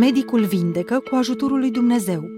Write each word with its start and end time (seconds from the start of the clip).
medicul 0.00 0.44
vindecă 0.44 1.02
cu 1.10 1.14
ajutorul 1.16 1.58
lui 1.58 1.70
Dumnezeu, 1.70 2.30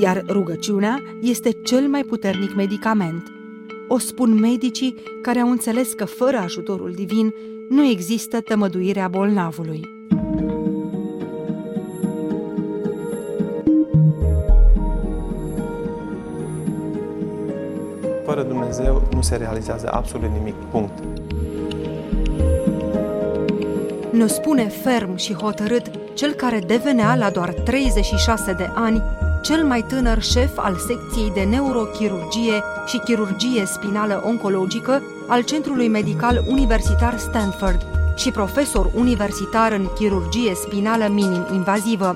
iar 0.00 0.24
rugăciunea 0.28 1.02
este 1.20 1.50
cel 1.50 1.88
mai 1.88 2.02
puternic 2.02 2.54
medicament. 2.54 3.22
O 3.88 3.98
spun 3.98 4.38
medicii 4.40 4.94
care 5.22 5.38
au 5.38 5.50
înțeles 5.50 5.92
că 5.92 6.04
fără 6.04 6.36
ajutorul 6.36 6.92
divin 6.92 7.34
nu 7.68 7.84
există 7.84 8.40
tămăduirea 8.40 9.08
bolnavului. 9.08 9.80
Fără 18.24 18.42
Dumnezeu 18.42 19.08
nu 19.14 19.20
se 19.20 19.36
realizează 19.36 19.90
absolut 19.92 20.30
nimic. 20.30 20.54
Punct. 20.54 20.98
Ne 24.12 24.26
spune 24.26 24.68
ferm 24.68 25.16
și 25.16 25.34
hotărât 25.34 25.97
cel 26.18 26.32
care 26.32 26.58
devenea 26.58 27.14
la 27.14 27.30
doar 27.30 27.52
36 27.52 28.52
de 28.52 28.70
ani 28.74 29.02
cel 29.42 29.64
mai 29.64 29.84
tânăr 29.88 30.22
șef 30.22 30.50
al 30.56 30.76
secției 30.76 31.30
de 31.34 31.40
neurochirurgie 31.40 32.62
și 32.86 32.98
chirurgie 32.98 33.64
spinală 33.64 34.22
oncologică 34.26 35.02
al 35.28 35.42
Centrului 35.42 35.88
Medical 35.88 36.44
Universitar 36.48 37.18
Stanford 37.18 37.86
și 38.16 38.30
profesor 38.30 38.90
universitar 38.94 39.72
în 39.72 39.88
chirurgie 39.94 40.54
spinală 40.54 41.08
minim-invazivă. 41.08 42.14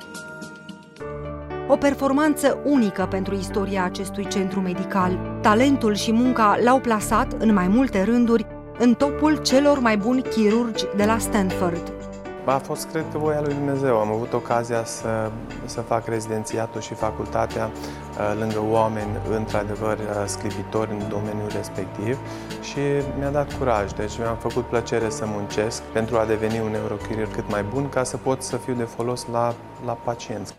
O 1.68 1.76
performanță 1.76 2.58
unică 2.64 3.06
pentru 3.10 3.34
istoria 3.34 3.84
acestui 3.84 4.26
centru 4.28 4.60
medical. 4.60 5.38
Talentul 5.40 5.94
și 5.94 6.12
munca 6.12 6.58
l-au 6.64 6.80
plasat, 6.80 7.32
în 7.38 7.52
mai 7.52 7.68
multe 7.68 8.02
rânduri, 8.02 8.46
în 8.78 8.94
topul 8.94 9.36
celor 9.36 9.78
mai 9.78 9.96
buni 9.96 10.22
chirurgi 10.22 10.84
de 10.96 11.04
la 11.04 11.18
Stanford. 11.18 12.01
A 12.44 12.58
fost, 12.58 12.88
cred 12.90 13.04
că, 13.12 13.18
voia 13.18 13.40
lui 13.40 13.54
Dumnezeu. 13.54 13.98
Am 13.98 14.10
avut 14.10 14.32
ocazia 14.32 14.84
să, 14.84 15.30
să 15.64 15.80
fac 15.80 16.06
rezidențiatul 16.06 16.80
și 16.80 16.94
facultatea 16.94 17.70
uh, 17.70 18.38
lângă 18.38 18.62
oameni, 18.70 19.10
într-adevăr, 19.30 19.98
uh, 19.98 20.22
sclipitori 20.26 20.90
în 20.90 21.08
domeniul 21.08 21.50
respectiv 21.54 22.18
și 22.60 22.78
mi-a 23.18 23.30
dat 23.30 23.58
curaj. 23.58 23.92
Deci 23.92 24.18
mi-a 24.18 24.34
făcut 24.40 24.64
plăcere 24.64 25.10
să 25.10 25.24
muncesc 25.26 25.82
pentru 25.82 26.16
a 26.16 26.24
deveni 26.24 26.60
un 26.60 26.70
neurochirurg 26.70 27.34
cât 27.34 27.50
mai 27.50 27.64
bun 27.72 27.88
ca 27.88 28.04
să 28.04 28.16
pot 28.16 28.42
să 28.42 28.56
fiu 28.56 28.74
de 28.74 28.82
folos 28.82 29.26
la, 29.32 29.54
la 29.84 29.92
pacienți. 29.92 30.54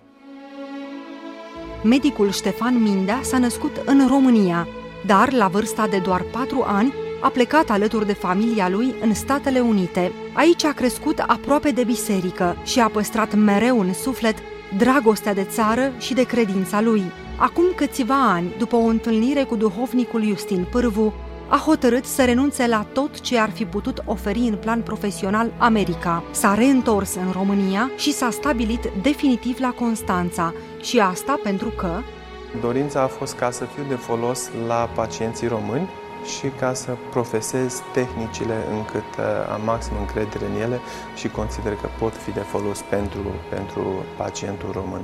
Medicul 1.84 2.31
Ștefan 2.31 2.81
Mindea 2.81 3.20
s-a 3.22 3.38
născut 3.38 3.81
în 3.86 4.08
România, 4.08 4.67
dar 5.06 5.31
la 5.31 5.48
vârsta 5.48 5.88
de 5.88 5.98
doar 5.98 6.22
4 6.31 6.64
ani 6.67 6.94
a 7.24 7.30
plecat 7.30 7.70
alături 7.70 8.06
de 8.06 8.14
familia 8.14 8.70
lui 8.70 8.94
în 9.02 9.14
Statele 9.14 9.60
Unite. 9.60 10.12
Aici 10.34 10.64
a 10.64 10.72
crescut 10.72 11.20
aproape 11.20 11.72
de 11.72 11.84
biserică 11.84 12.56
și 12.64 12.80
a 12.80 12.88
păstrat 12.88 13.36
mereu 13.36 13.80
în 13.80 13.94
suflet 13.94 14.36
dragostea 14.78 15.34
de 15.34 15.44
țară 15.44 15.92
și 15.98 16.14
de 16.14 16.24
credința 16.24 16.82
lui. 16.82 17.04
Acum 17.38 17.66
câțiva 17.76 18.32
ani, 18.32 18.56
după 18.58 18.76
o 18.76 18.86
întâlnire 18.86 19.44
cu 19.44 19.56
duhovnicul 19.56 20.24
Justin 20.24 20.68
Pârvu, 20.72 21.14
a 21.48 21.58
hotărât 21.66 22.06
să 22.06 22.24
renunțe 22.24 22.68
la 22.68 22.86
tot 22.94 23.20
ce 23.20 23.38
ar 23.38 23.50
fi 23.50 23.66
putut 23.66 24.02
oferi 24.06 24.40
în 24.40 24.56
plan 24.56 24.82
profesional 24.82 25.52
America. 25.58 26.24
S-a 26.32 26.54
reîntors 26.54 27.16
în 27.16 27.32
România 27.32 27.92
și 27.98 28.12
s-a 28.12 28.30
stabilit 28.30 28.90
definitiv 29.02 29.60
la 29.60 29.70
Constanța 29.70 30.54
și 30.82 31.00
asta 31.00 31.40
pentru 31.44 31.70
că 31.70 32.00
Dorința 32.62 33.02
a 33.02 33.08
fost 33.08 33.36
ca 33.36 33.52
să 33.52 33.66
fiu 33.66 33.84
de 33.88 33.96
folos 33.96 34.50
la 34.68 34.90
pacienții 34.96 35.48
români 35.48 35.90
și 36.26 36.48
ca 36.60 36.74
să 36.74 36.98
profesez 37.10 37.82
tehnicile 37.94 38.58
încât 38.72 39.10
uh, 39.18 39.26
am 39.54 39.62
maxim 39.64 39.94
încredere 40.00 40.46
în 40.46 40.62
ele 40.62 40.80
și 41.16 41.28
consider 41.28 41.73
că 41.73 41.88
pot 42.00 42.14
fi 42.14 42.32
de 42.32 42.39
folos 42.39 42.82
pentru, 42.89 43.34
pentru 43.50 44.06
pacientul 44.17 44.70
român. 44.72 45.02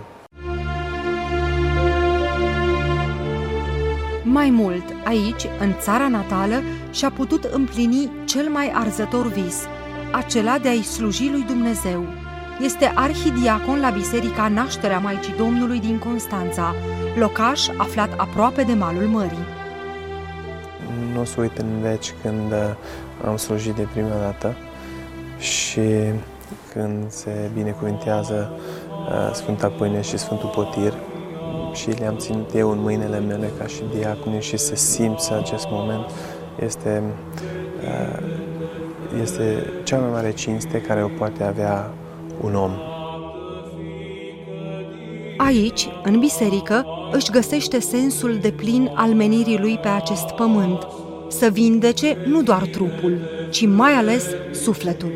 Mai 4.24 4.50
mult, 4.50 4.84
aici, 5.04 5.46
în 5.60 5.74
țara 5.80 6.08
natală, 6.08 6.62
și-a 6.92 7.12
putut 7.12 7.44
împlini 7.44 8.12
cel 8.26 8.50
mai 8.50 8.72
arzător 8.74 9.28
vis, 9.28 9.58
acela 10.12 10.58
de 10.58 10.68
a-i 10.68 10.82
sluji 10.82 11.30
lui 11.30 11.42
Dumnezeu. 11.42 12.06
Este 12.62 12.92
arhidiacon 12.96 13.80
la 13.80 13.90
Biserica 13.90 14.48
Nașterea 14.48 15.00
Maicii 15.00 15.34
Domnului 15.38 15.80
din 15.80 15.98
Constanța, 15.98 16.76
locaș 17.16 17.68
aflat 17.78 18.14
aproape 18.18 18.64
de 18.64 18.74
malul 18.74 19.08
mării 19.08 19.58
nu 21.20 21.26
o 21.26 21.28
să 21.28 21.42
uit 21.42 21.58
în 21.58 21.82
veci 21.82 22.14
când 22.22 22.52
uh, 22.52 22.76
am 23.26 23.38
slujit 23.38 23.76
de 23.76 23.88
prima 23.94 24.16
dată 24.22 24.56
și 25.38 25.82
când 26.74 27.12
se 27.12 27.50
binecuvintează 27.54 28.52
uh, 28.52 29.34
Sfânta 29.34 29.68
Pâine 29.68 30.02
și 30.02 30.18
Sfântul 30.18 30.50
Potir 30.50 30.94
și 31.74 31.90
le-am 31.90 32.18
ținut 32.18 32.56
eu 32.56 32.72
în 32.72 32.80
mâinile 32.80 33.20
mele 33.20 33.50
ca 33.58 33.68
și 33.68 33.82
diaconi 33.96 34.42
și 34.42 34.58
să 34.58 34.76
simți 34.76 35.34
acest 35.34 35.66
moment 35.70 36.06
este, 36.60 37.04
uh, 37.84 38.24
este 39.22 39.74
cea 39.84 39.98
mai 39.98 40.10
mare 40.12 40.32
cinste 40.32 40.82
care 40.82 41.04
o 41.04 41.08
poate 41.08 41.44
avea 41.44 41.92
un 42.42 42.56
om. 42.56 42.72
Aici, 45.38 45.90
în 46.04 46.20
biserică, 46.20 46.86
își 47.12 47.32
găsește 47.32 47.80
sensul 47.80 48.38
de 48.42 48.52
plin 48.52 48.92
al 48.96 49.14
menirii 49.14 49.60
lui 49.60 49.78
pe 49.78 49.88
acest 49.88 50.30
pământ, 50.30 50.88
să 51.30 51.50
vindece 51.52 52.18
nu 52.26 52.44
doar 52.44 52.66
trupul, 52.66 53.20
ci 53.50 53.66
mai 53.66 53.92
ales 53.92 54.26
sufletul. 54.52 55.12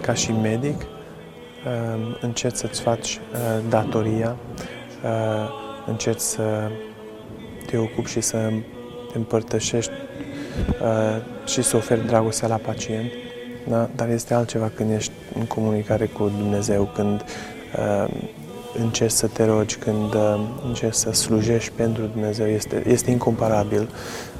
Ca 0.00 0.14
și 0.14 0.32
medic, 0.32 0.76
um, 0.80 2.16
încerci 2.20 2.56
să-ți 2.56 2.80
faci 2.80 3.08
uh, 3.32 3.38
datoria, 3.68 4.36
uh, 5.04 5.48
încerci 5.86 6.20
să 6.20 6.70
te 7.66 7.76
ocupi 7.76 8.10
și 8.10 8.20
să 8.20 8.52
te 9.12 9.18
împărtășești 9.18 9.92
uh, 10.82 11.46
și 11.46 11.62
să 11.62 11.76
oferi 11.76 12.06
dragostea 12.06 12.48
la 12.48 12.56
pacient, 12.56 13.10
da? 13.68 13.90
dar 13.96 14.08
este 14.08 14.34
altceva 14.34 14.70
când 14.74 14.90
ești 14.90 15.12
în 15.38 15.44
comunicare 15.44 16.06
cu 16.06 16.32
Dumnezeu, 16.38 16.90
când 16.94 17.24
încerci 18.74 19.12
să 19.12 19.26
te 19.26 19.44
rogi, 19.44 19.76
când 19.76 20.14
uh, 20.14 20.40
încerci 20.66 20.94
să 20.94 21.12
slujești 21.12 21.72
pentru 21.76 22.04
Dumnezeu, 22.12 22.46
este, 22.46 22.82
este 22.86 23.10
incomparabil, 23.10 23.88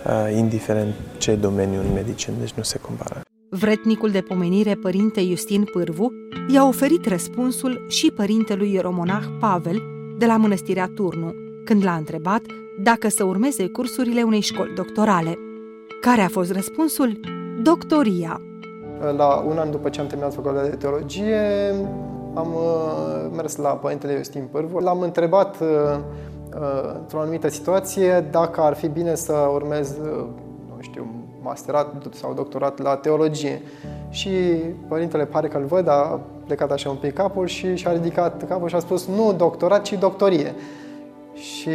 uh, 0.07 0.37
indiferent 0.37 0.95
ce 1.19 1.35
domeniu 1.35 1.81
în 1.81 1.93
medicină, 1.93 2.37
deci 2.41 2.53
nu 2.53 2.63
se 2.63 2.79
compară. 2.79 3.21
Vretnicul 3.51 4.11
de 4.11 4.21
pomenire, 4.21 4.75
părinte 4.75 5.25
Justin 5.25 5.65
Pârvu, 5.65 6.13
i-a 6.55 6.67
oferit 6.67 7.07
răspunsul 7.07 7.87
și 7.89 8.11
părintelui 8.11 8.79
romonah 8.79 9.25
Pavel 9.41 9.83
de 10.19 10.27
la 10.27 10.37
mănăstirea 10.37 10.91
Turnu, 10.95 11.33
când 11.65 11.85
l-a 11.85 11.95
întrebat 11.95 12.43
dacă 12.83 13.09
să 13.09 13.25
urmeze 13.25 13.67
cursurile 13.67 14.23
unei 14.23 14.41
școli 14.41 14.75
doctorale. 14.75 15.39
Care 16.01 16.21
a 16.21 16.29
fost 16.29 16.53
răspunsul? 16.53 17.21
Doctoria. 17.63 18.41
La 19.17 19.35
un 19.35 19.59
an 19.59 19.71
după 19.71 19.89
ce 19.89 20.01
am 20.01 20.07
terminat 20.07 20.35
facultatea 20.35 20.71
de 20.71 20.77
teologie, 20.77 21.75
am 22.35 22.55
uh, 22.55 23.31
mers 23.37 23.57
la 23.57 23.69
Părintele 23.69 24.13
Iustin 24.13 24.49
Pârvu. 24.51 24.79
L-am 24.79 25.01
întrebat 25.01 25.61
uh, 25.61 25.69
uh, 26.55 26.95
într-o 27.01 27.21
anumită 27.21 27.49
situație 27.49 28.27
dacă 28.31 28.61
ar 28.61 28.75
fi 28.75 28.89
bine 28.89 29.15
să 29.15 29.33
urmez, 29.33 29.97
nu 30.67 30.77
știu, 30.81 31.07
masterat 31.43 31.95
sau 32.15 32.35
doctorat 32.35 32.79
la 32.79 32.97
teologie. 32.97 33.63
Și 34.11 34.31
părintele 34.89 35.25
pare 35.25 35.49
că-l 35.49 35.65
văd, 35.65 35.89
a 35.89 36.21
plecat 36.45 36.71
așa 36.71 36.91
un 36.91 36.97
pic 36.97 37.15
capul 37.15 37.47
și 37.47 37.77
și-a 37.77 37.93
ridicat 37.93 38.49
capul 38.49 38.69
și 38.69 38.75
a 38.75 38.79
spus 38.79 39.07
nu 39.07 39.33
doctorat, 39.33 39.83
ci 39.83 39.93
doctorie. 39.93 40.55
Și 41.33 41.71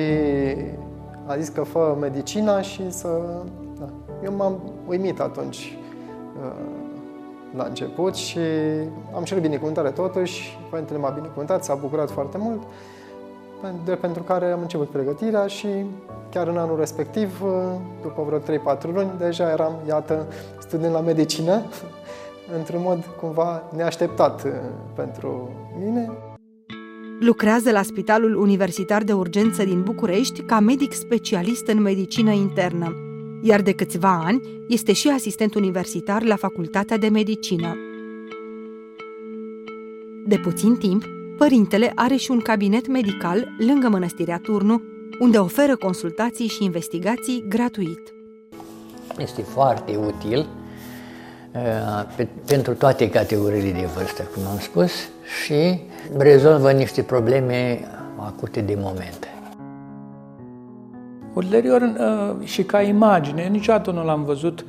a 1.26 1.38
zis 1.38 1.49
că 1.49 1.64
fă 1.64 1.97
medicina 1.99 2.61
și 2.61 2.91
să... 2.91 3.08
Da. 3.79 3.90
Eu 4.23 4.35
m-am 4.35 4.61
uimit 4.88 5.20
atunci 5.20 5.78
la 7.55 7.64
început 7.64 8.16
și 8.16 8.40
am 9.16 9.23
cerut 9.23 9.41
binecuvântare 9.41 9.90
totuși. 9.90 10.58
Părintele 10.70 11.00
m-a 11.00 11.09
binecuvântat, 11.09 11.64
s-a 11.64 11.76
bucurat 11.76 12.11
foarte 12.11 12.38
mult, 12.38 12.61
de 13.85 13.91
pentru 13.91 14.23
care 14.23 14.52
am 14.52 14.61
început 14.61 14.90
pregătirea 14.90 15.47
și 15.47 15.67
chiar 16.32 16.47
în 16.47 16.58
anul 16.58 16.78
respectiv, 16.78 17.41
după 18.02 18.23
vreo 18.28 18.59
3-4 18.78 18.82
luni, 18.94 19.11
deja 19.20 19.50
eram, 19.52 19.73
iată, 19.88 20.28
student 20.59 20.94
la 20.94 21.00
medicină, 21.00 21.61
într-un 22.58 22.82
mod 22.82 23.05
cumva 23.20 23.64
neașteptat 23.76 24.44
uh, 24.44 24.52
pentru 24.96 25.49
mine. 25.84 26.11
Lucrează 27.20 27.72
la 27.72 27.82
Spitalul 27.82 28.35
Universitar 28.35 29.03
de 29.03 29.14
Urgență 29.14 29.64
din 29.64 29.84
București 29.84 30.41
ca 30.41 30.59
medic 30.59 30.94
specialist 30.94 31.67
în 31.67 31.82
medicină 31.82 32.32
internă 32.32 33.12
iar 33.45 33.61
de 33.61 33.72
câțiva 33.72 34.22
ani 34.25 34.41
este 34.67 34.93
și 34.93 35.09
asistent 35.09 35.55
universitar 35.55 36.23
la 36.23 36.35
Facultatea 36.35 36.97
de 36.97 37.07
Medicină. 37.07 37.75
De 40.28 40.37
puțin 40.37 40.75
timp, 40.75 41.03
părintele 41.37 41.91
are 41.95 42.16
și 42.16 42.31
un 42.31 42.40
cabinet 42.40 42.87
medical 42.87 43.47
lângă 43.57 43.90
mănăstirea 43.90 44.40
Turnu, 44.43 44.81
unde 45.19 45.37
oferă 45.37 45.75
consultații 45.75 46.47
și 46.47 46.63
investigații 46.63 47.45
gratuit. 47.47 48.13
Este 49.17 49.41
foarte 49.41 49.96
util 49.96 50.47
pe, 52.16 52.28
pentru 52.47 52.73
toate 52.73 53.09
categoriile 53.09 53.72
de 53.72 53.89
vârstă, 53.96 54.23
cum 54.34 54.43
am 54.51 54.59
spus, 54.59 54.91
și 55.43 55.79
rezolvă 56.17 56.72
niște 56.72 57.01
probleme 57.01 57.79
acute 58.17 58.61
de 58.61 58.78
moment. 58.79 59.33
Ulterior, 61.34 61.82
uh, 61.82 62.46
și 62.46 62.64
ca 62.64 62.82
imagine, 62.82 63.47
niciodată 63.47 63.91
nu 63.91 64.06
l-am 64.06 64.24
văzut 64.24 64.66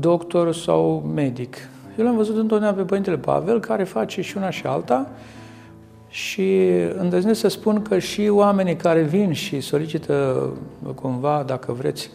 doctor 0.00 0.54
sau 0.54 1.10
medic. 1.14 1.56
Eu 1.98 2.04
l-am 2.04 2.16
văzut 2.16 2.36
întotdeauna 2.36 2.76
pe 2.76 2.82
Părintele 2.82 3.16
Pavel, 3.16 3.60
care 3.60 3.84
face 3.84 4.20
și 4.20 4.36
una 4.36 4.50
și 4.50 4.66
alta, 4.66 5.10
și 6.08 6.60
îndrăznesc 6.98 7.40
să 7.40 7.48
spun 7.48 7.82
că 7.82 7.98
și 7.98 8.28
oamenii 8.28 8.76
care 8.76 9.02
vin 9.02 9.32
și 9.32 9.60
solicită 9.60 10.46
cumva, 10.94 11.42
dacă 11.46 11.72
vreți, 11.72 12.10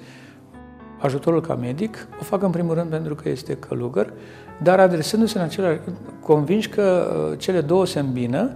ajutorul 1.00 1.42
ca 1.42 1.56
medic, 1.56 2.08
o 2.20 2.24
fac 2.24 2.44
în 2.44 2.52
primul 2.52 2.74
rând 2.74 2.90
pentru 2.90 3.16
că 3.16 3.30
este 3.30 3.54
călugăr, 3.54 4.14
dar 4.62 4.80
adresându-se 4.80 5.38
în 5.38 5.44
același, 5.44 5.80
convinși 6.20 6.70
că 6.70 7.16
uh, 7.32 7.40
cele 7.40 7.62
două 7.62 7.86
se 7.86 8.00
îmbină 8.00 8.52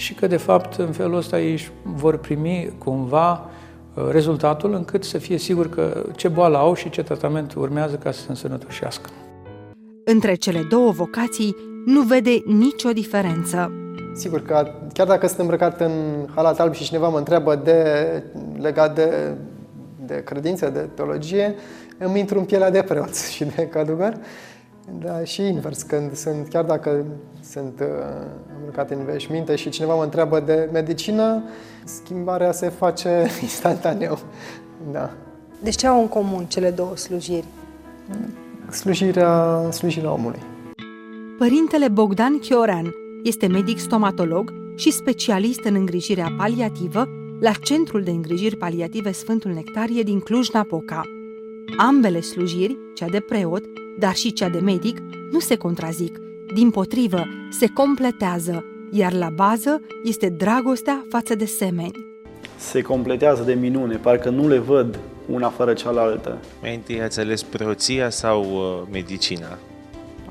și 0.00 0.14
că, 0.14 0.26
de 0.26 0.36
fapt, 0.36 0.74
în 0.74 0.92
felul 0.92 1.16
ăsta 1.16 1.40
ei 1.40 1.68
vor 1.82 2.16
primi 2.16 2.72
cumva 2.78 3.32
uh, 3.94 4.08
rezultatul 4.10 4.74
încât 4.74 5.04
să 5.04 5.18
fie 5.18 5.38
sigur 5.38 5.68
că 5.68 6.04
ce 6.16 6.28
boală 6.28 6.56
au 6.56 6.74
și 6.74 6.90
ce 6.90 7.02
tratament 7.02 7.54
urmează 7.54 7.96
ca 7.96 8.10
să 8.10 8.20
se 8.20 8.26
însănătoșească. 8.28 9.10
Între 10.04 10.34
cele 10.34 10.66
două 10.68 10.90
vocații 10.90 11.56
nu 11.86 12.02
vede 12.02 12.42
nicio 12.46 12.90
diferență. 12.90 13.72
Sigur 14.14 14.42
că 14.42 14.72
chiar 14.92 15.06
dacă 15.06 15.26
sunt 15.26 15.38
îmbrăcat 15.38 15.80
în 15.80 15.92
halat 16.34 16.60
alb 16.60 16.74
și 16.74 16.84
cineva 16.84 17.08
mă 17.08 17.18
întreabă 17.18 17.54
de, 17.54 18.22
legat 18.58 18.94
de, 18.94 19.34
de 20.06 20.22
credință, 20.24 20.70
de 20.70 20.88
teologie, 20.94 21.54
îmi 21.98 22.18
intru 22.18 22.38
în 22.38 22.44
pielea 22.44 22.70
de 22.70 22.82
preot 22.82 23.16
și 23.34 23.44
de 23.44 23.66
călugăr. 23.66 24.14
Da, 25.02 25.24
și 25.24 25.42
invers, 25.42 25.82
când 25.82 26.14
sunt, 26.14 26.48
chiar 26.48 26.64
dacă 26.64 27.04
sunt 27.50 27.80
uh, 27.80 27.86
îmbrăcat 28.56 28.90
în 28.90 29.04
veșminte 29.04 29.56
și 29.56 29.68
cineva 29.68 29.94
mă 29.94 30.02
întreabă 30.02 30.40
de 30.40 30.68
medicină, 30.72 31.42
schimbarea 31.84 32.52
se 32.52 32.68
face 32.68 33.26
instantaneu. 33.42 34.18
Da. 34.92 35.10
Deci 35.62 35.76
ce 35.76 35.86
au 35.86 36.00
în 36.00 36.08
comun 36.08 36.44
cele 36.44 36.70
două 36.70 36.96
slujiri? 36.96 37.44
Slujirea, 38.70 39.60
slujirea 39.70 40.12
omului. 40.12 40.42
Părintele 41.38 41.88
Bogdan 41.88 42.38
Chioran 42.38 42.94
este 43.24 43.46
medic 43.46 43.78
stomatolog 43.78 44.52
și 44.76 44.90
specialist 44.90 45.64
în 45.64 45.74
îngrijirea 45.74 46.34
paliativă 46.36 47.08
la 47.40 47.52
Centrul 47.62 48.02
de 48.02 48.10
Îngrijiri 48.10 48.56
Paliative 48.56 49.12
Sfântul 49.12 49.50
Nectarie 49.50 50.02
din 50.02 50.20
Cluj-Napoca. 50.20 51.19
Ambele 51.76 52.20
slujiri, 52.20 52.78
cea 52.94 53.06
de 53.06 53.20
preot, 53.20 53.64
dar 53.98 54.14
și 54.14 54.32
cea 54.32 54.48
de 54.48 54.58
medic, 54.58 54.98
nu 55.30 55.38
se 55.38 55.56
contrazic, 55.56 56.18
din 56.54 56.70
potrivă, 56.70 57.24
se 57.50 57.66
completează, 57.66 58.64
iar 58.90 59.12
la 59.12 59.28
bază 59.34 59.80
este 60.04 60.28
dragostea 60.28 61.04
față 61.08 61.34
de 61.34 61.44
semeni. 61.44 62.08
Se 62.56 62.80
completează 62.82 63.42
de 63.42 63.52
minune, 63.52 63.96
parcă 63.96 64.30
nu 64.30 64.48
le 64.48 64.58
văd 64.58 64.98
una 65.28 65.48
fără 65.48 65.72
cealaltă. 65.72 66.38
Mai 66.60 66.74
întâi 66.74 67.02
ați 67.02 67.20
ales 67.20 67.42
preoția 67.42 68.10
sau 68.10 68.42
uh, 68.42 68.88
medicina? 68.92 69.58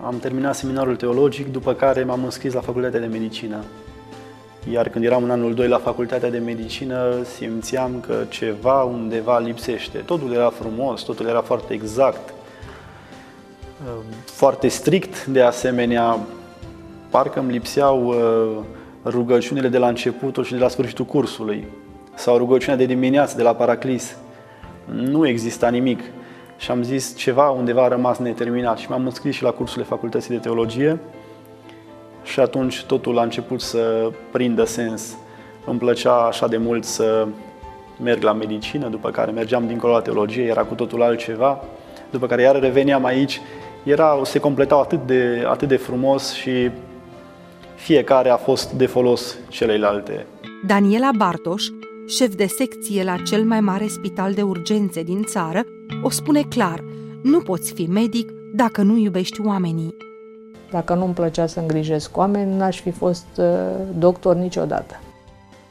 Am 0.03 0.19
terminat 0.19 0.55
seminarul 0.55 0.95
teologic, 0.95 1.51
după 1.51 1.73
care 1.73 2.03
m-am 2.03 2.23
înscris 2.23 2.53
la 2.53 2.61
facultatea 2.61 2.99
de 2.99 3.05
medicină. 3.05 3.63
Iar 4.71 4.89
când 4.89 5.05
eram 5.05 5.23
în 5.23 5.31
anul 5.31 5.53
2 5.53 5.67
la 5.67 5.77
facultatea 5.77 6.29
de 6.29 6.37
medicină, 6.37 7.23
simțeam 7.23 8.03
că 8.07 8.23
ceva 8.29 8.83
undeva 8.83 9.39
lipsește. 9.39 9.97
Totul 9.97 10.33
era 10.33 10.49
frumos, 10.49 11.01
totul 11.01 11.27
era 11.27 11.41
foarte 11.41 11.73
exact, 11.73 12.33
foarte 14.25 14.67
strict, 14.67 15.25
de 15.25 15.41
asemenea, 15.41 16.19
parcă 17.09 17.39
îmi 17.39 17.51
lipseau 17.51 18.07
uh, 18.07 18.63
rugăciunile 19.05 19.67
de 19.67 19.77
la 19.77 19.87
începutul 19.87 20.43
și 20.43 20.53
de 20.53 20.59
la 20.59 20.67
sfârșitul 20.67 21.05
cursului, 21.05 21.67
sau 22.15 22.37
rugăciunea 22.37 22.77
de 22.77 22.85
dimineață 22.85 23.37
de 23.37 23.43
la 23.43 23.55
Paraclis. 23.55 24.15
Nu 24.85 25.27
exista 25.27 25.69
nimic 25.69 25.99
și 26.57 26.71
am 26.71 26.83
zis 26.83 27.15
ceva 27.15 27.49
undeva 27.49 27.83
a 27.83 27.87
rămas 27.87 28.17
neterminat 28.17 28.77
și 28.77 28.89
m-am 28.89 29.05
înscris 29.05 29.35
și 29.35 29.43
la 29.43 29.51
cursurile 29.51 29.85
facultății 29.85 30.29
de 30.29 30.39
teologie 30.39 30.99
și 32.29 32.39
atunci 32.39 32.83
totul 32.83 33.17
a 33.17 33.23
început 33.23 33.61
să 33.61 34.11
prindă 34.31 34.63
sens. 34.63 35.17
Îmi 35.65 35.79
plăcea 35.79 36.13
așa 36.13 36.47
de 36.47 36.57
mult 36.57 36.83
să 36.83 37.27
merg 38.01 38.23
la 38.23 38.33
medicină, 38.33 38.87
după 38.87 39.09
care 39.09 39.31
mergeam 39.31 39.67
dincolo 39.67 39.93
la 39.93 40.01
teologie, 40.01 40.43
era 40.43 40.63
cu 40.63 40.73
totul 40.73 41.01
altceva, 41.01 41.63
după 42.09 42.27
care 42.27 42.41
iar 42.41 42.59
reveneam 42.59 43.05
aici, 43.05 43.41
era, 43.83 44.21
se 44.23 44.39
completau 44.39 44.79
atât 44.81 44.99
de, 45.05 45.43
atât 45.47 45.67
de 45.67 45.75
frumos 45.75 46.33
și 46.33 46.69
fiecare 47.75 48.29
a 48.29 48.37
fost 48.37 48.71
de 48.71 48.85
folos 48.85 49.37
celeilalte. 49.47 50.25
Daniela 50.67 51.09
Bartoș, 51.17 51.63
șef 52.07 52.35
de 52.35 52.45
secție 52.45 53.03
la 53.03 53.15
cel 53.25 53.43
mai 53.43 53.59
mare 53.59 53.87
spital 53.87 54.33
de 54.33 54.41
urgențe 54.41 55.03
din 55.03 55.23
țară, 55.23 55.63
o 56.03 56.09
spune 56.09 56.41
clar, 56.49 56.83
nu 57.23 57.39
poți 57.39 57.73
fi 57.73 57.87
medic 57.89 58.31
dacă 58.53 58.81
nu 58.81 58.97
iubești 58.97 59.41
oamenii. 59.41 60.08
Dacă 60.71 60.93
nu-mi 60.93 61.13
plăcea 61.13 61.45
să 61.45 61.59
îngrijesc 61.59 62.17
oameni, 62.17 62.55
n-aș 62.55 62.81
fi 62.81 62.91
fost 62.91 63.25
uh, 63.37 63.45
doctor 63.97 64.35
niciodată. 64.35 64.99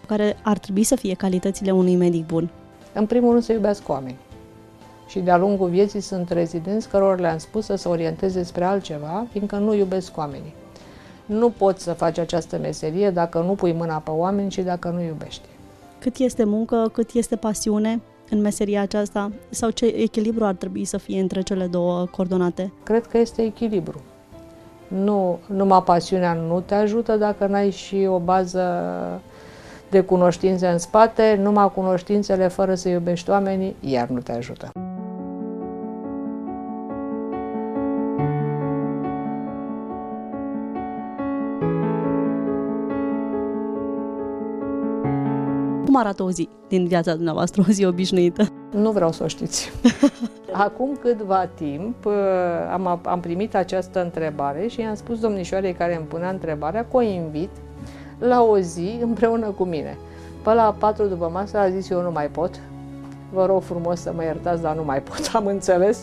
Care 0.07 0.37
ar 0.43 0.59
trebui 0.59 0.83
să 0.83 0.97
fie 0.97 1.15
calitățile 1.15 1.71
unui 1.71 1.97
medic 1.97 2.27
bun? 2.27 2.51
În 2.93 3.07
primul 3.07 3.31
rând 3.31 3.43
să 3.43 3.53
iubească 3.53 3.93
oameni. 3.93 4.17
Și 5.09 5.19
de-a 5.19 5.37
lungul 5.37 5.69
vieții 5.69 6.01
sunt 6.01 6.31
rezidenți 6.31 6.89
cărora 6.89 7.21
le-am 7.21 7.39
spus 7.39 7.65
să 7.65 7.75
se 7.75 7.89
orienteze 7.89 8.43
spre 8.43 8.65
altceva, 8.65 9.27
fiindcă 9.31 9.57
nu 9.57 9.75
iubesc 9.75 10.17
oamenii. 10.17 10.55
Nu 11.27 11.51
poți 11.51 11.83
să 11.83 11.93
faci 11.93 12.19
această 12.19 12.59
meserie 12.59 13.11
dacă 13.11 13.39
nu 13.41 13.53
pui 13.55 13.73
mâna 13.73 13.97
pe 13.97 14.11
oameni 14.11 14.51
și 14.51 14.61
dacă 14.61 14.89
nu 14.89 15.03
iubești. 15.03 15.49
Cât 15.99 16.17
este 16.17 16.45
muncă, 16.45 16.91
cât 16.93 17.11
este 17.13 17.37
pasiune 17.37 18.01
în 18.31 18.41
meseria 18.41 18.81
aceasta? 18.81 19.33
Sau 19.51 19.71
ce 19.71 19.87
echilibru 19.87 20.45
ar 20.45 20.55
trebui 20.55 20.85
să 20.85 20.97
fie 20.97 21.21
între 21.21 21.41
cele 21.41 21.67
două 21.67 22.07
coordonate? 22.07 22.73
Cred 22.83 23.07
că 23.07 23.19
este 23.19 23.43
echilibru. 23.43 24.01
Nu, 24.89 25.39
numai 25.47 25.83
pasiunea 25.83 26.33
nu 26.33 26.61
te 26.61 26.75
ajută 26.75 27.17
dacă 27.17 27.47
n-ai 27.47 27.71
și 27.71 28.07
o 28.11 28.19
bază 28.19 28.63
de 29.91 30.01
cunoștințe 30.01 30.67
în 30.67 30.79
spate, 30.79 31.39
numai 31.43 31.73
cunoștințele 31.75 32.49
fără 32.49 32.75
să 32.75 32.89
iubești 32.89 33.31
oamenii, 33.31 33.77
iar 33.81 34.09
nu 34.09 34.21
te 34.21 34.33
ajută. 34.33 34.71
Cum 45.85 45.97
arată 45.97 46.23
o 46.23 46.31
zi 46.31 46.49
din 46.69 46.87
viața 46.87 47.15
dumneavoastră, 47.15 47.63
o 47.69 47.73
zi 47.73 47.85
obișnuită? 47.85 48.58
Nu 48.71 48.91
vreau 48.91 49.13
să 49.13 49.23
o 49.23 49.27
știți. 49.27 49.73
Acum 50.53 50.99
câtva 51.01 51.47
timp 51.55 52.05
uh, 52.05 52.13
am, 52.73 53.01
am 53.05 53.21
primit 53.21 53.55
această 53.55 54.03
întrebare 54.03 54.67
și 54.67 54.81
i-am 54.81 54.95
spus 54.95 55.21
domnișoarei 55.21 55.73
care 55.73 55.97
îmi 55.97 56.07
punea 56.07 56.31
întrebarea 56.31 56.87
că 56.91 56.97
o 56.97 57.01
invit 57.01 57.51
la 58.19 58.43
o 58.43 58.59
zi 58.59 58.99
împreună 59.01 59.47
cu 59.47 59.65
mine. 59.65 59.99
Pe 60.43 60.53
la 60.53 60.77
patru 60.79 61.07
după 61.07 61.31
masă 61.33 61.59
a 61.59 61.71
zis 61.71 61.91
eu 61.91 62.03
nu 62.03 62.11
mai 62.11 62.27
pot. 62.27 62.61
Vă 63.33 63.47
rog 63.47 63.63
frumos 63.63 64.01
să 64.01 64.13
mă 64.15 64.23
iertați, 64.23 64.63
dar 64.63 64.77
nu 64.77 64.85
mai 64.85 65.03
pot, 65.03 65.31
am 65.35 65.47
înțeles. 65.47 65.99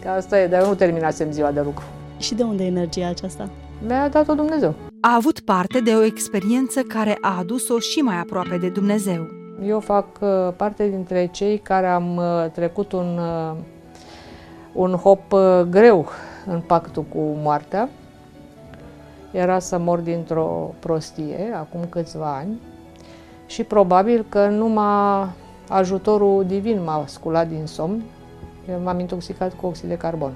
Că 0.00 0.08
asta 0.08 0.40
e, 0.40 0.46
dar 0.46 0.62
eu 0.62 0.68
nu 0.68 0.74
terminasem 0.74 1.30
ziua 1.30 1.50
de 1.50 1.60
lucru. 1.60 1.84
Și 2.18 2.34
de 2.34 2.42
unde 2.42 2.64
e 2.64 2.66
energia 2.66 3.08
aceasta? 3.08 3.48
Mi-a 3.86 4.08
dat-o 4.08 4.34
Dumnezeu. 4.34 4.74
A 5.00 5.14
avut 5.14 5.40
parte 5.40 5.80
de 5.80 5.90
o 5.90 6.02
experiență 6.02 6.80
care 6.80 7.18
a 7.20 7.38
adus-o 7.38 7.78
și 7.78 7.98
mai 7.98 8.18
aproape 8.18 8.56
de 8.56 8.68
Dumnezeu. 8.68 9.43
Eu 9.62 9.80
fac 9.80 10.06
uh, 10.20 10.48
parte 10.56 10.88
dintre 10.88 11.26
cei 11.26 11.58
care 11.58 11.86
am 11.86 12.16
uh, 12.16 12.50
trecut 12.52 12.92
un, 12.92 13.18
uh, 13.18 13.56
un 14.72 14.92
hop 14.92 15.34
greu 15.68 16.08
în 16.46 16.60
pactul 16.60 17.02
cu 17.02 17.18
moartea. 17.18 17.88
Era 19.30 19.58
să 19.58 19.78
mor 19.78 19.98
dintr-o 19.98 20.74
prostie, 20.78 21.52
acum 21.56 21.80
câțiva 21.88 22.36
ani, 22.36 22.60
și 23.46 23.64
probabil 23.64 24.26
că 24.28 24.46
numai 24.46 25.28
ajutorul 25.68 26.44
divin 26.46 26.82
m-a 26.82 27.04
sculat 27.06 27.48
din 27.48 27.66
somn. 27.66 28.02
Eu 28.70 28.80
m-am 28.80 28.98
intoxicat 28.98 29.54
cu 29.54 29.66
oxid 29.66 29.88
de 29.88 29.96
carbon. 29.96 30.32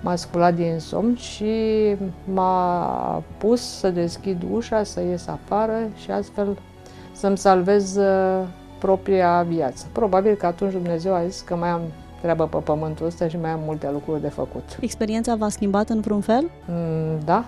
M-a 0.00 0.16
sculat 0.16 0.54
din 0.54 0.78
somn 0.78 1.16
și 1.16 1.52
m-a 2.24 3.22
pus 3.38 3.78
să 3.78 3.90
deschid 3.90 4.42
ușa, 4.52 4.82
să 4.82 5.00
ies 5.00 5.26
afară 5.26 5.78
și 5.96 6.10
astfel 6.10 6.58
să-mi 7.16 7.38
salvez 7.38 7.96
uh, 7.96 8.42
propria 8.78 9.42
viață. 9.48 9.86
Probabil 9.92 10.34
că 10.34 10.46
atunci 10.46 10.72
Dumnezeu 10.72 11.14
a 11.14 11.26
zis 11.26 11.40
că 11.40 11.56
mai 11.56 11.68
am 11.68 11.80
treabă 12.20 12.46
pe 12.46 12.56
pământul 12.56 13.06
ăsta 13.06 13.28
și 13.28 13.36
mai 13.36 13.50
am 13.50 13.60
multe 13.64 13.90
lucruri 13.92 14.20
de 14.20 14.28
făcut. 14.28 14.64
Experiența 14.80 15.34
v-a 15.34 15.48
schimbat 15.48 15.88
în 15.88 16.00
vreun 16.00 16.20
fel? 16.20 16.50
Mm, 16.68 17.18
da. 17.24 17.44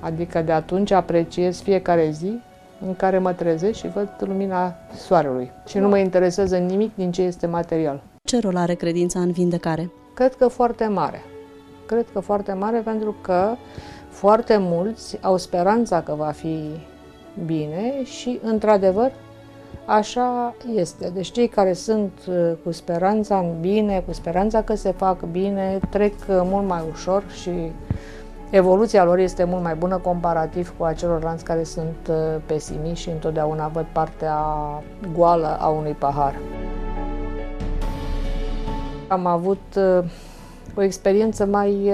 Adică 0.00 0.42
de 0.42 0.52
atunci 0.52 0.90
apreciez 0.90 1.60
fiecare 1.60 2.10
zi 2.10 2.38
în 2.86 2.94
care 2.94 3.18
mă 3.18 3.32
trezesc 3.32 3.78
și 3.78 3.88
văd 3.88 4.08
lumina 4.18 4.74
soarelui. 4.94 5.50
Și 5.66 5.78
nu 5.78 5.88
mă 5.88 5.98
interesează 5.98 6.56
nimic 6.56 6.94
din 6.94 7.12
ce 7.12 7.22
este 7.22 7.46
material. 7.46 8.02
Ce 8.24 8.40
rol 8.40 8.56
are 8.56 8.74
credința 8.74 9.20
în 9.20 9.30
vindecare? 9.30 9.90
Cred 10.14 10.34
că 10.34 10.48
foarte 10.48 10.86
mare. 10.86 11.22
Cred 11.86 12.06
că 12.12 12.20
foarte 12.20 12.52
mare 12.52 12.78
pentru 12.78 13.16
că 13.20 13.54
foarte 14.08 14.56
mulți 14.60 15.18
au 15.22 15.36
speranța 15.36 16.00
că 16.00 16.14
va 16.14 16.30
fi 16.30 16.70
bine 17.44 18.04
și, 18.04 18.40
într-adevăr, 18.42 19.12
așa 19.84 20.54
este. 20.74 21.10
Deci 21.14 21.30
cei 21.30 21.48
care 21.48 21.72
sunt 21.72 22.12
uh, 22.28 22.52
cu 22.64 22.72
speranța 22.72 23.38
în 23.38 23.60
bine, 23.60 24.02
cu 24.06 24.12
speranța 24.12 24.62
că 24.62 24.74
se 24.74 24.90
fac 24.90 25.22
bine, 25.22 25.78
trec 25.90 26.12
uh, 26.12 26.26
mult 26.28 26.66
mai 26.66 26.82
ușor 26.92 27.24
și 27.42 27.50
evoluția 28.50 29.04
lor 29.04 29.18
este 29.18 29.44
mult 29.44 29.62
mai 29.62 29.74
bună 29.74 29.96
comparativ 29.96 30.74
cu 30.78 30.84
acelorlalți 30.84 31.44
care 31.44 31.64
sunt 31.64 31.96
uh, 32.10 32.16
pesimiști 32.46 33.02
și 33.04 33.10
întotdeauna 33.10 33.68
văd 33.68 33.86
partea 33.92 34.38
goală 35.16 35.56
a 35.60 35.68
unui 35.68 35.92
pahar. 35.92 36.34
Am 39.08 39.26
avut 39.26 39.78
o 40.74 40.82
experiență 40.82 41.44
mai 41.44 41.92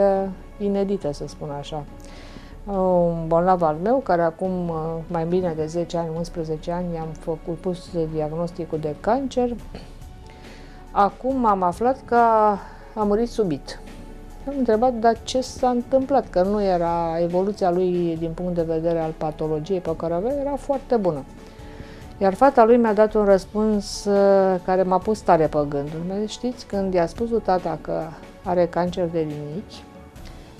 inedită, 0.58 1.12
să 1.12 1.24
spun 1.26 1.50
așa 1.58 1.84
un 2.66 3.26
bolnav 3.26 3.62
al 3.62 3.76
meu, 3.82 3.98
care 3.98 4.22
acum 4.22 4.68
uh, 4.68 4.76
mai 5.06 5.24
bine 5.24 5.52
de 5.56 5.66
10 5.66 5.96
ani, 5.96 6.08
11 6.16 6.70
ani, 6.70 6.98
am 6.98 7.08
făcut 7.18 7.56
pus 7.56 7.90
diagnosticul 8.12 8.78
de 8.78 8.94
cancer. 9.00 9.48
Acum 10.90 11.46
am 11.46 11.62
aflat 11.62 11.98
că 12.04 12.16
a 12.94 13.02
murit 13.02 13.28
subit. 13.28 13.80
Am 14.48 14.54
întrebat, 14.58 14.94
dar 14.94 15.16
ce 15.22 15.40
s-a 15.40 15.68
întâmplat? 15.68 16.30
Că 16.30 16.42
nu 16.42 16.62
era 16.62 17.18
evoluția 17.20 17.70
lui 17.70 18.16
din 18.18 18.30
punct 18.34 18.54
de 18.54 18.62
vedere 18.62 18.98
al 18.98 19.14
patologiei 19.18 19.80
pe 19.80 19.96
care 19.96 20.14
avea, 20.14 20.32
era 20.40 20.56
foarte 20.56 20.96
bună. 20.96 21.24
Iar 22.18 22.34
fata 22.34 22.64
lui 22.64 22.76
mi-a 22.76 22.92
dat 22.92 23.14
un 23.14 23.24
răspuns 23.24 24.04
uh, 24.04 24.60
care 24.64 24.82
m-a 24.82 24.98
pus 24.98 25.20
tare 25.20 25.46
pe 25.46 25.58
gândul. 25.68 26.26
Știți, 26.26 26.66
când 26.66 26.94
i-a 26.94 27.06
spus 27.06 27.28
tata 27.44 27.78
că 27.80 28.02
are 28.44 28.66
cancer 28.66 29.08
de 29.08 29.18
rinichi, 29.18 29.82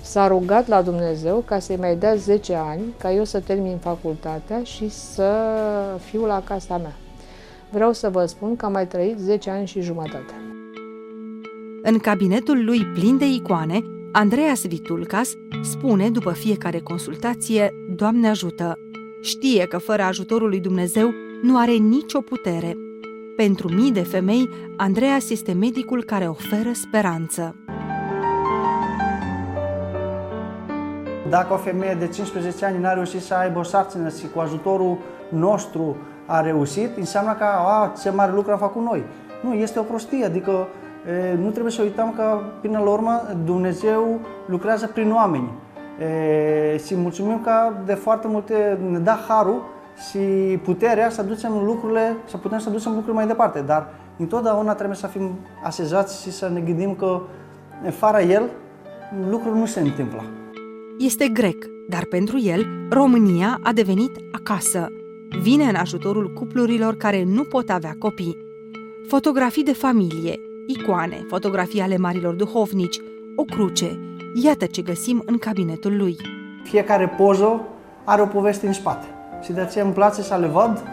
S-a 0.03 0.27
rugat 0.27 0.67
la 0.67 0.81
Dumnezeu 0.81 1.43
ca 1.45 1.59
să-i 1.59 1.75
mai 1.75 1.95
dea 1.95 2.15
10 2.15 2.53
ani, 2.53 2.81
ca 2.97 3.11
eu 3.11 3.23
să 3.23 3.39
termin 3.39 3.77
facultatea 3.77 4.63
și 4.63 4.89
să 4.89 5.31
fiu 6.09 6.25
la 6.25 6.41
casa 6.41 6.77
mea. 6.77 6.95
Vreau 7.69 7.93
să 7.93 8.09
vă 8.09 8.25
spun 8.25 8.55
că 8.55 8.65
am 8.65 8.71
mai 8.71 8.87
trăit 8.87 9.17
10 9.17 9.49
ani 9.49 9.67
și 9.67 9.81
jumătate. 9.81 10.33
În 11.83 11.97
cabinetul 11.97 12.65
lui 12.65 12.85
plin 12.85 13.17
de 13.17 13.25
icoane, 13.25 13.79
Andreas 14.11 14.65
Vitulcas 14.65 15.31
spune 15.63 16.09
după 16.09 16.31
fiecare 16.31 16.79
consultație, 16.79 17.69
Doamne 17.95 18.29
ajută! 18.29 18.77
Știe 19.21 19.65
că 19.65 19.77
fără 19.77 20.01
ajutorul 20.01 20.49
lui 20.49 20.59
Dumnezeu 20.59 21.11
nu 21.41 21.57
are 21.57 21.71
nicio 21.71 22.21
putere. 22.21 22.73
Pentru 23.35 23.73
mii 23.73 23.91
de 23.91 24.01
femei, 24.01 24.49
Andreas 24.77 25.29
este 25.29 25.51
medicul 25.51 26.03
care 26.03 26.27
oferă 26.27 26.71
speranță. 26.73 27.55
Dacă 31.33 31.53
o 31.53 31.57
femeie 31.57 31.93
de 31.93 32.07
15 32.07 32.65
ani 32.65 32.79
n-a 32.79 32.93
reușit 32.93 33.21
să 33.21 33.33
aibă 33.33 33.59
o 33.59 33.63
sarcină 33.63 34.09
și 34.09 34.29
cu 34.33 34.39
ajutorul 34.39 34.97
nostru 35.29 35.97
a 36.25 36.41
reușit, 36.41 36.97
înseamnă 36.97 37.33
că 37.33 37.43
a, 37.43 37.93
ce 38.01 38.09
mare 38.09 38.31
lucru 38.31 38.51
am 38.51 38.57
făcut 38.57 38.83
noi. 38.83 39.03
Nu, 39.43 39.53
este 39.53 39.79
o 39.79 39.83
prostie, 39.83 40.25
adică 40.25 40.67
e, 41.31 41.35
nu 41.41 41.49
trebuie 41.49 41.71
să 41.71 41.81
uităm 41.81 42.13
că 42.15 42.39
până 42.61 42.79
la 42.79 42.89
urmă 42.89 43.21
Dumnezeu 43.45 44.19
lucrează 44.45 44.87
prin 44.87 45.11
oameni. 45.11 45.51
E, 45.99 46.77
și 46.77 46.95
mulțumim 46.95 47.41
că 47.41 47.51
de 47.85 47.93
foarte 47.93 48.27
multe 48.27 48.79
ne 48.89 48.97
da 48.97 49.19
harul 49.27 49.63
și 50.09 50.19
puterea 50.63 51.09
să 51.09 51.23
ducem 51.23 51.51
lucrurile, 51.65 52.15
să 52.25 52.37
putem 52.37 52.59
să 52.59 52.69
ducem 52.69 52.91
lucrurile 52.91 53.17
mai 53.17 53.27
departe. 53.27 53.59
Dar 53.59 53.87
întotdeauna 54.17 54.73
trebuie 54.73 54.97
să 54.97 55.07
fim 55.07 55.39
asezați 55.63 56.21
și 56.21 56.31
să 56.31 56.49
ne 56.53 56.59
gândim 56.59 56.95
că 56.95 57.21
fără 57.89 58.19
El 58.19 58.43
lucrul 59.29 59.55
nu 59.55 59.65
se 59.65 59.79
întâmplă. 59.79 60.23
Este 60.99 61.27
grec, 61.27 61.65
dar 61.89 62.05
pentru 62.05 62.39
el, 62.39 62.67
România 62.89 63.59
a 63.63 63.71
devenit 63.71 64.11
acasă. 64.31 64.87
Vine 65.41 65.63
în 65.63 65.75
ajutorul 65.75 66.33
cuplurilor 66.33 66.95
care 66.95 67.23
nu 67.23 67.43
pot 67.43 67.69
avea 67.69 67.95
copii. 67.99 68.37
Fotografii 69.07 69.63
de 69.63 69.73
familie, 69.73 70.39
icoane, 70.67 71.25
fotografii 71.27 71.81
ale 71.81 71.97
marilor 71.97 72.33
duhovnici, 72.33 72.99
o 73.35 73.43
cruce. 73.43 73.99
Iată 74.43 74.65
ce 74.65 74.81
găsim 74.81 75.23
în 75.25 75.37
cabinetul 75.37 75.97
lui. 75.97 76.15
Fiecare 76.63 77.07
poză 77.07 77.61
are 78.03 78.21
o 78.21 78.25
poveste 78.25 78.67
în 78.67 78.73
spate 78.73 79.07
și 79.43 79.51
de 79.51 79.61
aceea 79.61 79.83
îmi 79.83 79.93
place 79.93 80.21
să 80.21 80.35
le 80.35 80.47
văd 80.47 80.83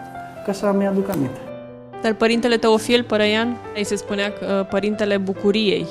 ca 0.45 0.51
să 0.51 0.73
mi 0.77 0.87
aduc 0.87 1.09
aminte. 1.09 1.39
Dar 2.01 2.13
părintele 2.13 2.57
Teofil 2.57 3.03
Părăian, 3.03 3.57
îi 3.75 3.83
se 3.83 3.95
spunea 3.95 4.33
că 4.33 4.67
părintele 4.69 5.17
bucuriei. 5.17 5.87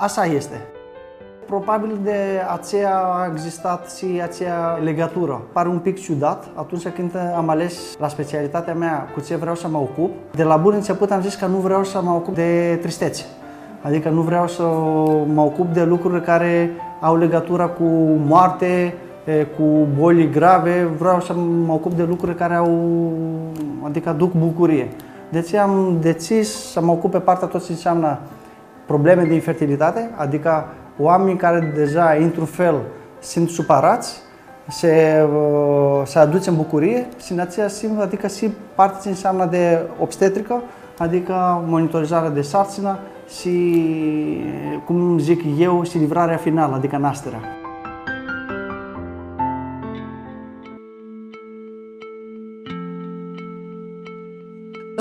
Așa 0.00 0.24
este. 0.24 0.71
Probabil 1.52 1.98
de 2.02 2.40
aceea 2.52 2.96
a 2.96 3.28
existat 3.32 3.90
și 3.96 4.20
aceea 4.22 4.78
legătură. 4.82 5.42
Pare 5.52 5.68
un 5.68 5.78
pic 5.78 6.00
ciudat 6.00 6.44
atunci 6.54 6.88
când 6.88 7.10
am 7.36 7.48
ales 7.48 7.96
la 7.98 8.08
specialitatea 8.08 8.74
mea 8.74 9.08
cu 9.14 9.20
ce 9.20 9.36
vreau 9.36 9.54
să 9.54 9.68
mă 9.68 9.78
ocup. 9.78 10.10
De 10.34 10.42
la 10.42 10.56
bun 10.56 10.72
început 10.74 11.10
am 11.10 11.20
zis 11.20 11.34
că 11.34 11.46
nu 11.46 11.56
vreau 11.56 11.84
să 11.84 12.00
mă 12.02 12.10
ocup 12.10 12.34
de 12.34 12.78
tristețe. 12.80 13.24
Adică 13.82 14.08
nu 14.08 14.20
vreau 14.20 14.48
să 14.48 14.62
mă 15.34 15.40
ocup 15.40 15.72
de 15.72 15.84
lucruri 15.84 16.22
care 16.22 16.70
au 17.00 17.16
legătură 17.16 17.66
cu 17.66 17.84
moarte, 18.26 18.94
cu 19.56 19.86
boli 19.98 20.30
grave, 20.30 20.88
vreau 20.98 21.20
să 21.20 21.34
mă 21.66 21.72
ocup 21.72 21.92
de 21.92 22.02
lucruri 22.02 22.34
care 22.34 22.54
au, 22.54 22.78
adică 23.82 24.08
aduc 24.08 24.32
bucurie. 24.32 24.88
Deci 25.30 25.54
am 25.54 25.96
decis 26.00 26.70
să 26.70 26.80
mă 26.80 26.92
ocup 26.92 27.10
pe 27.10 27.18
partea 27.18 27.48
tot 27.48 27.64
ce 27.64 27.72
înseamnă 27.72 28.18
probleme 28.86 29.22
de 29.22 29.34
infertilitate, 29.34 30.10
adică 30.16 30.64
oameni 30.98 31.38
care 31.38 31.72
deja, 31.74 32.16
într-un 32.20 32.44
fel, 32.44 32.74
sunt 33.20 33.48
supărați, 33.48 34.20
se, 34.68 35.26
uh, 35.34 36.02
se 36.04 36.18
aduce 36.18 36.50
în 36.50 36.56
bucurie 36.56 37.06
și 37.24 37.32
în 37.32 37.38
aceeași 37.38 37.78
timp, 37.78 38.00
adică 38.00 38.26
și 38.26 38.50
partea 38.74 39.00
ce 39.02 39.08
înseamnă 39.08 39.46
de 39.46 39.82
obstetrică, 40.00 40.62
adică 40.98 41.64
monitorizarea 41.66 42.30
de 42.30 42.42
sarcină 42.42 42.98
și, 43.40 43.84
cum 44.84 45.18
zic 45.18 45.42
eu, 45.58 45.84
și 45.84 45.98
livrarea 45.98 46.36
finală, 46.36 46.74
adică 46.74 46.96
nașterea. 46.96 47.40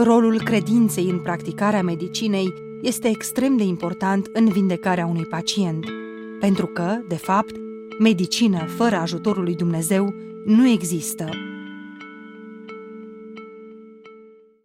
Rolul 0.04 0.42
credinței 0.44 1.10
în 1.10 1.20
practicarea 1.20 1.82
medicinei 1.82 2.54
este 2.82 3.08
extrem 3.08 3.58
de 3.58 3.64
important 3.64 4.30
în 4.34 4.50
vindecarea 4.50 5.06
unui 5.06 5.26
pacient, 5.26 5.86
pentru 6.40 6.66
că, 6.66 6.98
de 7.08 7.16
fapt, 7.16 7.56
medicină 8.00 8.66
fără 8.78 8.96
ajutorul 8.96 9.44
lui 9.44 9.56
Dumnezeu 9.56 10.14
nu 10.46 10.68
există. 10.68 11.30